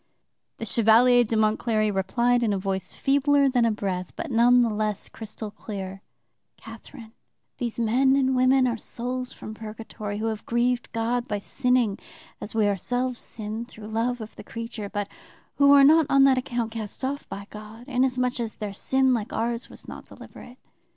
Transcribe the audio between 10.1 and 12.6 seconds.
who have grieved God by sinning as